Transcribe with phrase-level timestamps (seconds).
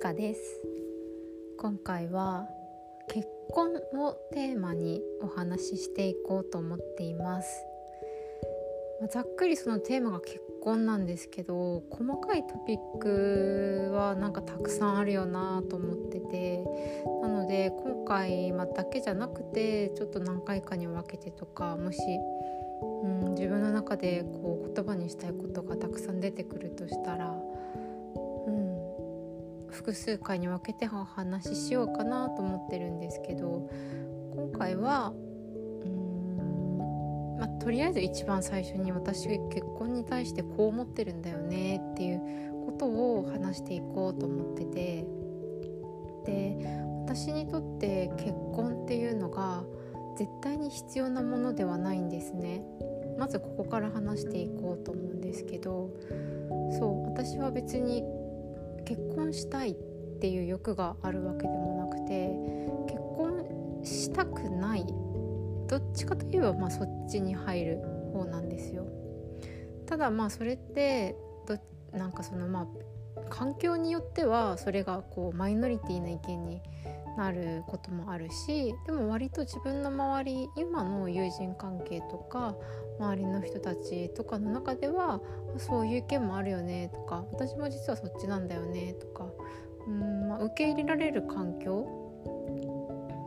[0.00, 0.40] 香です。
[1.58, 2.46] 今回は
[3.08, 7.64] 結婚をテーマにお話ししていこうと思っています。
[9.00, 16.64] まざっくりそのテーマが結婚なんですけど細かいトピックはなんかたくさんあるよなと思ってて
[17.22, 21.98] なので今回、まだけじゃなくてちょっと何回かに分けてとかもし、
[23.02, 27.37] うん、自分の中でこう言葉にしたいことがたくさん出てくるとしたら
[29.78, 33.70] 複数回に分けてお話ししようかなと思ってるんですけど
[34.34, 35.12] 今回は、
[37.38, 42.20] まあ、とりあえず一番最初に私結婚に対してこう思ってるんだよねっていう
[42.66, 45.06] ことを話していこうと思ってて
[46.26, 46.58] で
[47.04, 49.62] 私にとって結婚っていうのが
[50.16, 52.64] 絶対に必要なものではないんですね。
[53.16, 55.90] まずここから話していこうと思うんですけど
[56.78, 58.04] そう私は別に
[58.88, 59.74] 結婚したいっ
[60.18, 62.30] ていう欲があるわけでもなくて
[62.86, 64.86] 結婚したくない
[65.68, 67.78] どっちかといえばまあそっちに入る
[68.14, 68.86] 方なんですよ。
[69.86, 71.14] ただまあそれって
[71.46, 71.58] ど
[71.92, 76.62] なんかそのまあ環境によってはそれがこうマイノリティな意見に
[77.18, 82.54] なることもあるしでも割と自分の周り今の友人関係とか
[82.98, 85.20] 周りの人たちとかの中では
[85.56, 89.26] そういう意見もあるよねとか私も実はそっちなんだよねとか
[89.86, 91.86] うん、まあ、受け入れられる環境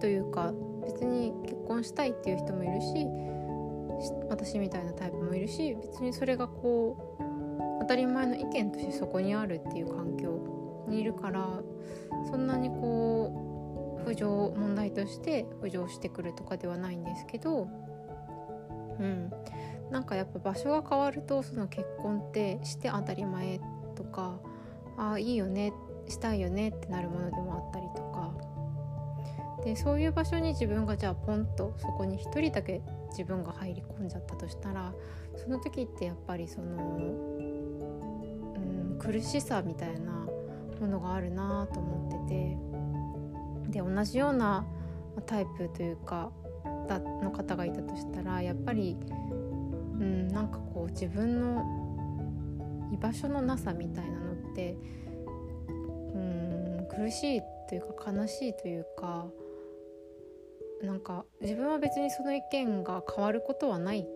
[0.00, 0.52] というか
[0.84, 3.06] 別に結婚したいっていう人もいるし
[4.28, 11.48] 私みたいなタイプもいるし別にそれがこう当たり前の意見としてそこにあるっていう環境にいるから
[12.30, 17.68] そんなにこう浮上問題として浮上してくるとかではないんですけど
[19.00, 19.32] うん
[19.90, 23.58] なんかやっぱ場所が変わるとその結婚ってして当たり前
[23.96, 24.38] とか
[24.98, 25.72] ああいいよね
[26.08, 28.34] したいよねってなるものでもあったりとか
[29.64, 34.92] でそういう場所に自分がじゃあポンとそこに一人だけ自分が入り込んじゃったとしたら
[35.36, 36.76] その時ってやっぱりその、
[38.56, 38.58] う
[38.94, 40.12] ん、苦しさみたいな
[40.80, 42.78] ものがあるなと思ってて。
[43.70, 44.64] で同じような
[45.26, 46.30] タイプというか
[46.88, 48.96] だの方がいたとしたらやっぱり、
[50.00, 51.64] うん、なんかこう自分の
[52.92, 54.76] 居場所のなさみたいなのって
[56.14, 59.26] うん苦しいというか悲しいというか
[60.82, 64.06] なんか自分は別にその意見が変わることはない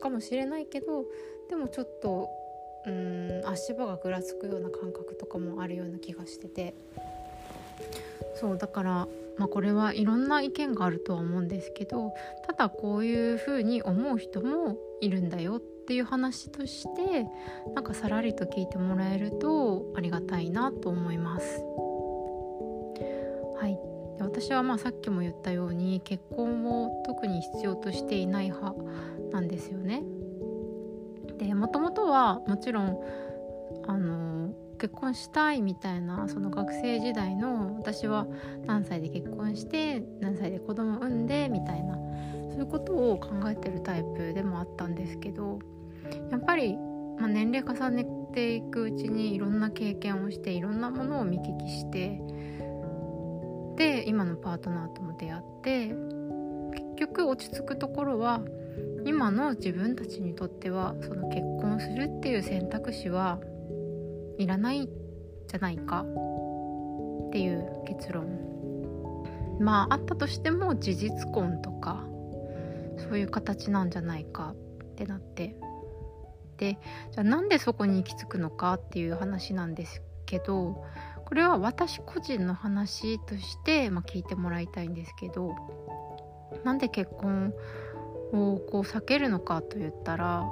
[0.00, 1.04] かもしれないけど
[1.50, 2.28] でもちょっと
[2.86, 6.74] うん足場がぐらつくような感覚とかもあるような気がしてて。
[8.36, 8.90] そうだから、
[9.38, 12.12] まあ、これはいろんな意見があるとは思うんですけど
[12.46, 17.26] ただこういうふうに思う人もいるんだよっていう話として
[17.74, 21.62] なんかさらりと聞いてもらえるとありがたいなと思います。
[23.58, 23.78] はい
[24.18, 28.74] で私はまあさっきも言ったように結婚を特に必要としていない派
[29.30, 30.02] なんですよね。
[31.38, 32.98] でもともとはもちろん
[33.86, 34.35] あの
[34.76, 38.26] 結婚したいみたいなその学生時代の私は
[38.66, 41.96] 何歳で結婚して何歳で子供産んでみたいな
[42.50, 45.58] そういうことを考えてるタイプでもあったんですけど
[46.30, 46.76] やっぱり、
[47.18, 52.20] まあ、年齢重ねていくうちにいろんな経験をしていろんなものを見聞きして
[53.76, 55.88] で今のパートナーとも出会って
[56.74, 58.40] 結局落ち着くところは
[59.04, 63.38] 今の自分たちにとってはその結婚するっていう選択肢は
[64.38, 66.02] いらないじゃないか？
[66.02, 68.26] っていう結論。
[69.60, 72.04] まああったとしても事実婚とか
[72.98, 74.54] そういう形なんじゃないか？
[74.54, 75.56] ってなって。
[76.58, 76.78] で
[77.12, 78.74] じゃあなんでそこに行き着くのか？
[78.74, 80.84] っていう話なんですけど
[81.24, 85.54] これは私個人の話として、まあ、聞いてもらいたいんですけど
[86.64, 87.52] なんで結婚
[88.32, 90.44] をこう避けるのかと言ったら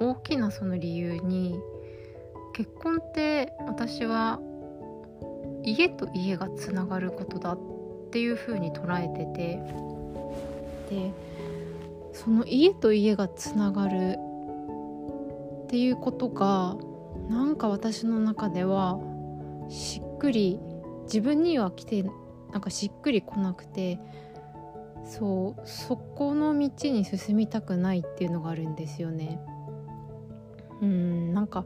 [0.00, 1.60] 大きなその理由に
[2.52, 4.40] 結婚って私は
[5.62, 7.58] 家と家がつながることだっ
[8.10, 9.62] ていうふうに捉えてて
[10.90, 11.12] で
[12.12, 14.16] その家と家がつながる
[15.64, 16.76] っていうことが
[17.28, 18.98] なんか私の中では
[19.68, 20.58] しっくり
[21.04, 22.04] 自分には来て
[22.50, 24.00] なんかしっくりこなくて
[25.04, 29.40] そうそこの道に進みたくないっていうのがあるんですよね。
[30.80, 31.32] うん。
[31.32, 31.64] なんか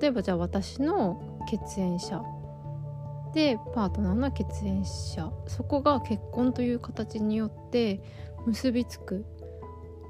[0.00, 2.22] 例えばじゃあ私の血縁者
[3.34, 8.02] でパートナーの血縁者そこが結婚という形によって
[8.46, 9.24] 結びつく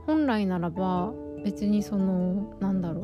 [0.06, 1.12] 本来ならば
[1.44, 3.02] 別にそのなんだろ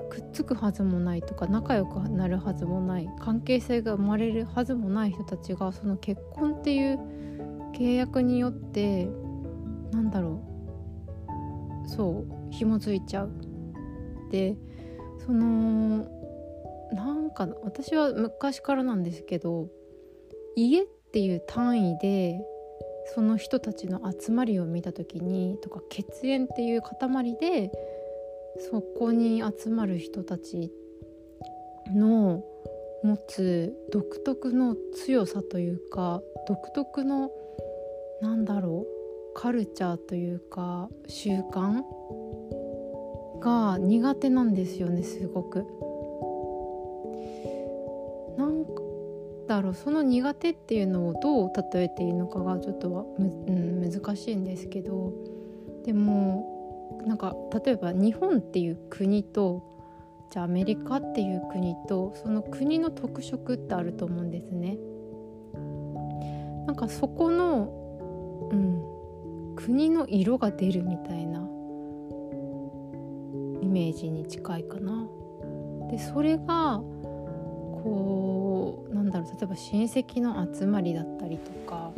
[0.00, 6.98] うくっつくはずもないとか仲良くなるはずもない関係性が生まれるはずもない人たちがその結婚っていう
[7.74, 9.08] 契約によって
[9.92, 10.42] なんだろ
[11.84, 13.45] うそう紐づいちゃう。
[14.30, 14.56] で
[15.24, 16.06] その
[16.92, 19.68] なんか私は昔からなんですけど
[20.54, 22.40] 家っていう単位で
[23.14, 27.70] その人たちの集まりを見た時にとか血縁っていう塊で
[28.70, 30.72] そこに集まる人たち
[31.94, 32.42] の
[33.04, 37.30] 持つ独特の強さというか独特の
[38.20, 41.82] なんだろうカルチャーというか習慣
[43.40, 45.66] が苦手なんですよねすごく。
[48.36, 48.64] なん
[49.46, 55.12] だろうその苦手っていうのをどう例えていいのかがちょっとはむ、うん、難しいんですけど
[55.84, 57.34] でもなんか
[57.64, 59.62] 例えば日本っていう国と
[60.30, 64.76] じゃあアメリカっていう国とその国の特色ってあると思うんですね。
[66.66, 71.48] なんかそこの、うん、国の色が出るみたいな
[73.76, 75.06] メージに近いかな。
[75.90, 76.80] でそれが
[77.82, 81.92] こうなんだろう例えば親戚の集まりだったりとか、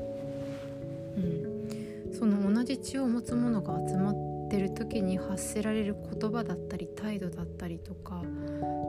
[1.16, 8.22] うん、その同じ血を持つ者が集まってる時に発せられる言葉だったり態度だったりとか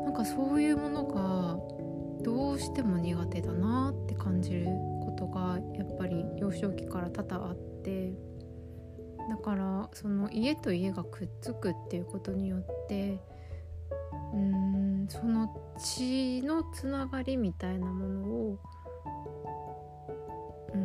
[0.04, 1.58] なんかそういうものが
[2.24, 4.66] どうしても苦手だなって感じる
[5.06, 8.12] ことがやっぱり幼少期から多々あって
[9.30, 13.22] だからその家と家がくっつくっていうことによって
[14.34, 15.48] うーんその
[15.78, 18.60] 血のつながりみたいなものを
[20.74, 20.78] う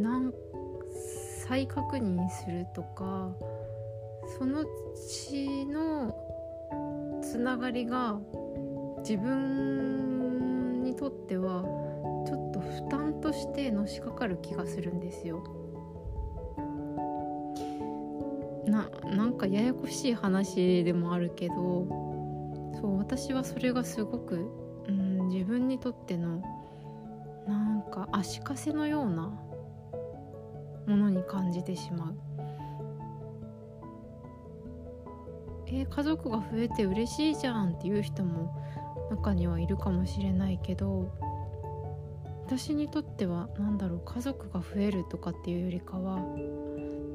[0.00, 0.32] んなん
[1.46, 3.30] 再確認するとか
[4.38, 4.64] その
[5.08, 6.14] 血の
[7.22, 8.18] つながりが
[8.98, 11.62] 自分にとっては
[12.26, 15.57] ちょっと負担としてのしかかる気がするんですよ。
[18.68, 21.86] ななんかややこしい話でもあるけど
[22.80, 24.50] そう私はそれがすごく、
[24.86, 26.42] うん、自分にとっての
[27.46, 29.32] なんか足かせのような
[30.86, 32.14] ものに感じてしまう。
[35.70, 38.54] えー、家族が増えて嬉しいじゃんっていう人も
[39.10, 41.12] 中にはいるかもしれないけど
[42.46, 46.24] 私にとっては何だろう家族が増えるとかっていうよりかは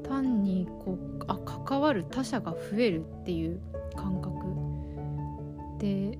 [0.04, 3.60] 単にこうあ関わる他者が増えるっていう
[3.96, 4.34] 感覚。
[5.78, 6.18] で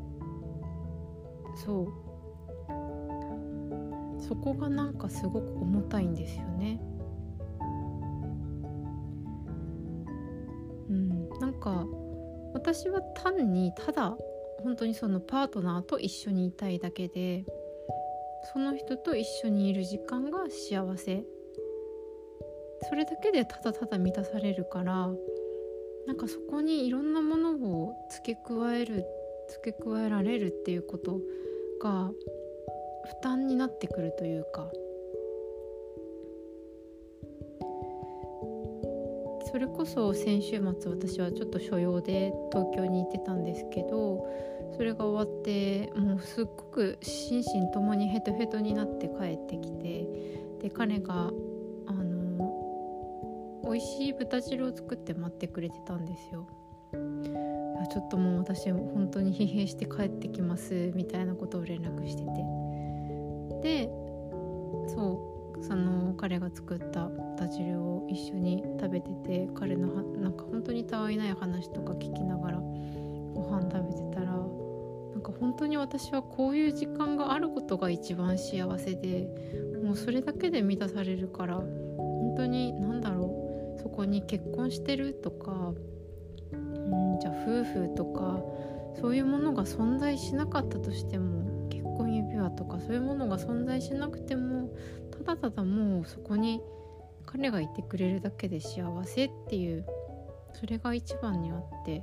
[1.65, 2.05] そう。
[4.27, 6.81] そこがなんかすごく重たいんですよね。
[10.89, 11.87] うん、なんか
[12.55, 14.17] 私は単にただ
[14.63, 17.45] 本当にそのパートナーと一緒にいたいだけで
[18.53, 21.25] その人と一緒にいる時間が幸せ。
[22.89, 25.11] それだけでただただ満たされるから
[26.07, 29.05] なんかそこにいろんなものを付け加える
[29.49, 31.21] 付け加えられるっていうこと
[31.83, 32.11] が
[33.07, 34.71] 負担になってくるというか。
[39.55, 44.27] それこそ先週末私はちょっと所用で東京に行ってたんですけど
[44.77, 50.09] それが終わってもうすっごく心身ともにヘトヘトになって帰ってきて
[50.61, 51.31] で彼が
[53.65, 56.47] 美味しい豚汁を作って待ってくれてたんですよ。
[57.91, 62.25] ちょっともう私本当に疲弊して帰ってきますみたいなことを連絡して
[63.63, 63.89] てで
[64.89, 79.29] そうその彼が作った豚汁を一緒に食べてて彼のなんか本当にたわいない話とか聞きながらご飯食べてたらなんか本当に私はこういう時間があることが一番幸せで
[79.85, 83.44] もうそれだけで満たされるから本当に何だろう
[83.85, 85.75] そこに結婚してるとか、
[86.53, 88.41] うん、じゃあ夫婦とか
[88.99, 94.71] そういうものが存在しなかったとしても結婚指輪とかそういうものが存在しなくても
[95.13, 96.63] ただただもうそこに
[97.27, 99.85] 彼がいてくれるだけで幸せっていう
[100.55, 102.03] それが一番にあって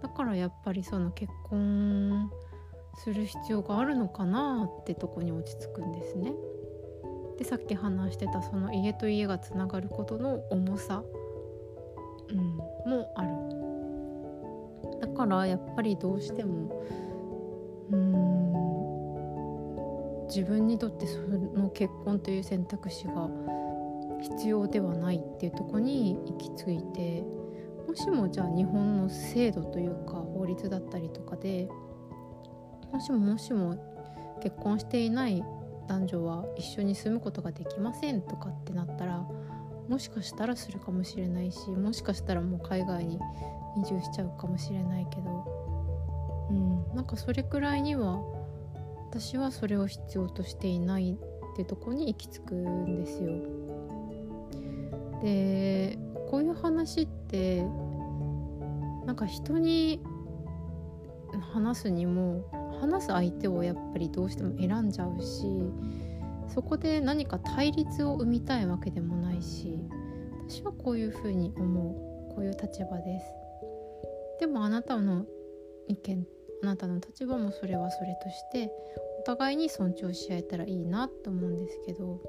[0.00, 2.30] だからやっぱりその結婚
[2.98, 6.32] する必要があるのかなってとこに落ち着くんですね。
[7.38, 11.02] でさっき話してたその家と家がつながることの重さ、
[12.28, 12.38] うん、
[12.90, 13.28] もある。
[15.00, 16.84] だからやっぱりどうしても
[17.90, 18.44] うん
[20.28, 23.28] 自分にとってその結婚という選択肢が
[24.22, 31.68] 必要ではないっていうとこに行き着いてももしもじゃあ日本の制度というか法律だったりとかで
[32.92, 33.76] もしももしも
[34.42, 35.44] 結婚していない
[35.88, 39.26] 男女は一緒に住むことができませんとかってなったら
[39.88, 43.18] もしかしたらするかもしれないしもしかしたらもう海外に
[43.76, 48.20] 移住しちゃうかもしれないけどうんなんかそれくらいには
[49.10, 51.18] 私はそれを必要としていない
[51.52, 53.30] ってとこに行き着くんですよ。
[55.22, 55.98] で
[56.30, 57.62] こういう話って
[59.06, 60.02] なんか人に
[61.52, 62.44] 話すにも
[62.80, 65.46] 話す相手をやっぱりどうしても選んじゃうし
[66.48, 69.78] そこで何か対立を生みたいわけでもないし
[70.48, 73.26] 私はこういうふうに思うこういう立場です。
[74.40, 75.24] でもあなたの
[75.88, 76.26] 意見
[76.62, 78.70] あなたの立場もそれはそれとして
[79.20, 82.20] お互いに尊重し合えたらいいなと思うんですけど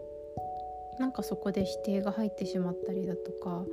[1.00, 3.66] なんかそこで否定が入ってしまったりだとか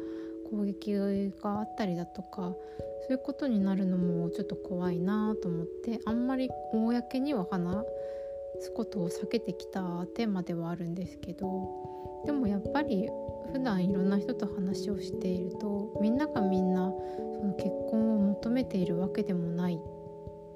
[0.51, 0.95] 攻撃
[1.43, 2.55] があったりだとか
[3.03, 7.85] そういうことになるのもちょっと怖いなと思ってあんまり公には話
[8.61, 11.47] すことを避けてきたテーマではあるんですけど
[12.25, 13.09] でもやっぱり
[13.53, 16.93] 普段いろんな人と話をしているとみんながみんな
[17.39, 19.81] その結婚を求めているわけでもない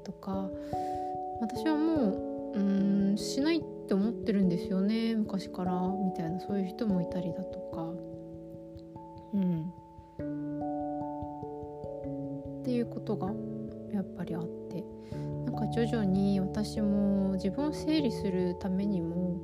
[0.05, 0.49] とか
[1.41, 8.06] 私はもううんしないって思ってるんですよね昔からみたいなそういう人もいたりだとか。
[13.07, 13.33] ことが
[13.95, 14.85] やっぱりあって
[15.45, 19.41] なんか徐々に私も自分を整理するためにも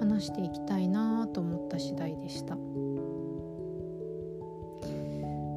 [0.00, 2.56] 話していきたいなと思った次第でした。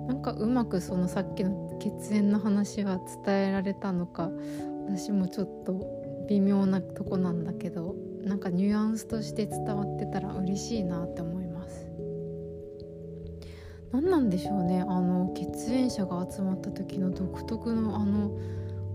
[0.07, 4.29] なんかうまくそのさっきの血縁の話は伝えられたのか
[4.87, 5.81] 私もちょっと
[6.29, 11.42] 微妙なとこなんだけどなんかニュアンスとして伝わってたら嬉しいなって思います。
[13.93, 14.81] 何なんでしょうね。
[14.81, 18.31] あの血縁者が集まった時の独特のあの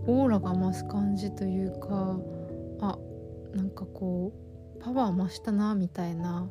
[0.07, 2.19] オーラが増す感じというか
[2.81, 2.99] あ
[3.55, 4.33] なんかこ
[4.76, 6.50] うパワー増したなみたいな。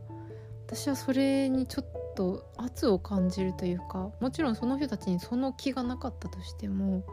[0.66, 1.86] 私はそれにちょっ
[2.18, 7.06] と圧を感じるというかもちろんその人たちにその気がなかったとしても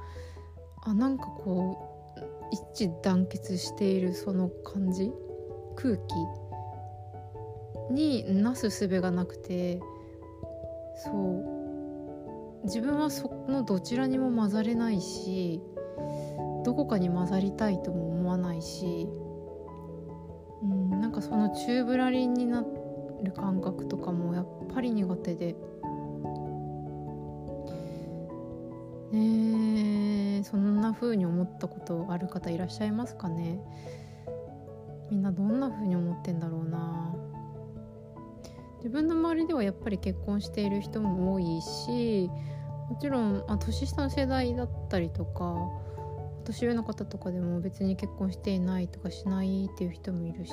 [0.83, 5.13] あなんかこう一致団結しているその感じ
[5.77, 6.03] 空気
[7.93, 9.81] になすすべがなくて
[10.95, 12.65] そう。
[12.65, 15.61] 自分はそのどちらにも混ざれないし
[16.65, 19.07] どこかに混ざりたいとも思わないし、
[20.63, 22.65] うん、なんかその宙ぶらりんにな
[23.23, 25.57] る感覚とかもやっぱり苦手で。
[29.13, 33.61] ねそんな風に思ったことある方いらっしゃいますかね？
[35.11, 37.15] みんなどんな風に思ってんだろうな。
[38.85, 42.29] 自分の周りではやっぱり結婚している人も多いし
[42.91, 45.57] もちろんあ年下の世代だったりとか
[46.45, 50.53] 年上の方とかでも別に結婚していないとかしないっていう人もいるし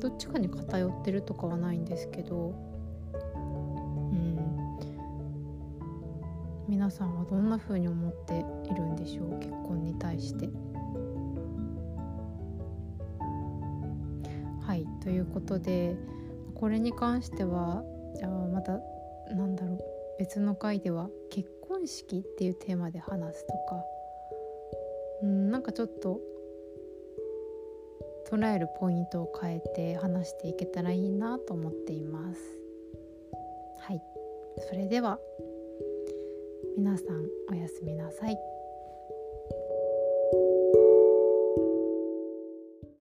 [0.00, 2.54] どっちかに偏ってるとかはないんですけど
[3.34, 4.38] うん
[6.68, 10.50] 皆さんはどんな風に思っているんでしょう結婚に対して。
[14.66, 15.96] はいということで
[16.58, 17.82] これに関しては
[18.14, 18.72] じゃあまた
[19.34, 19.78] なんだろう
[20.18, 23.84] 別の回では結婚式っていうテーマで話すとか
[25.22, 26.20] うんなんかちょっと
[28.30, 32.40] 捉えるポイントを変えて話していけたらいいなと思っています
[33.80, 34.02] はい
[34.68, 35.18] それでは
[36.76, 38.55] 皆さんおやすみなさい。